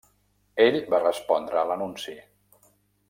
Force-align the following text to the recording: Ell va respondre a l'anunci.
Ell 0.65 0.77
va 0.93 1.01
respondre 1.03 1.61
a 1.63 1.67
l'anunci. 1.73 2.17